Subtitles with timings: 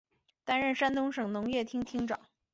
[0.43, 2.19] 担任山东省农业厅厅长。